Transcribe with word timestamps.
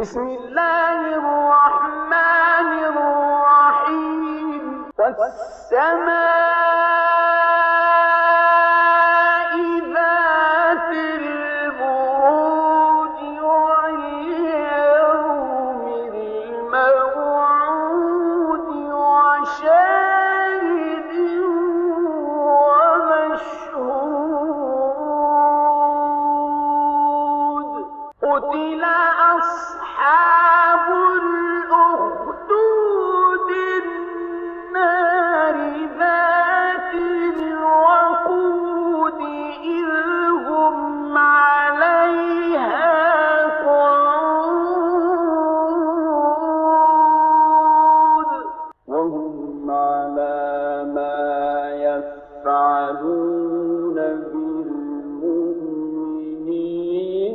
بسم 0.00 0.26
الله 0.28 0.98
الرحمن 1.20 2.70
الرحيم. 2.88 4.64
والسماء 4.98 6.59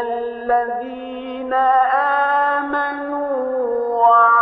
الذين 0.00 1.54
آمنوا 2.54 3.36
وعملوا 4.02 4.41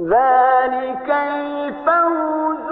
ذلك 0.00 1.08
الفوز 1.10 2.71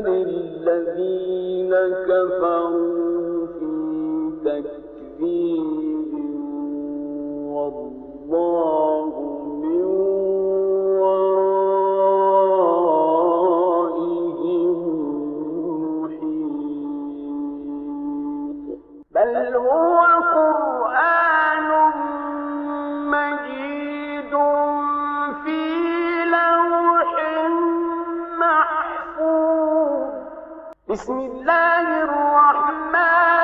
للذين 0.00 1.74
كفروا 2.08 3.46
في 3.46 3.70
تكذيب 4.44 6.12
والله 7.54 8.95
بسم 30.96 31.12
الله 31.12 32.02
الرحمن 32.02 33.35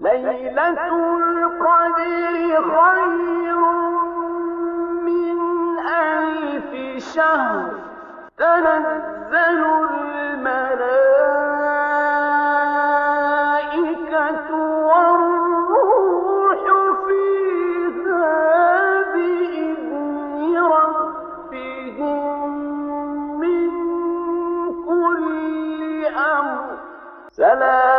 ليلة 0.00 0.68
القدر 0.68 2.34
خير 2.74 3.60
من 5.04 5.38
ألف 5.78 6.70
شهر. 7.14 7.70
تنزل 8.38 9.62
الملائكة 9.90 10.90
والروح 14.88 16.62
فيها 17.06 18.32
بإذن 19.12 20.40
ربهم 20.72 22.18
من 23.40 23.70
كل 24.86 26.06
أمر. 26.06 26.66
سلام 27.32 27.89